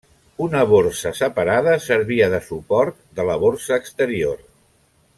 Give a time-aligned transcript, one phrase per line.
[0.45, 4.43] Una borsa separada servia de suport de la borsa exterior.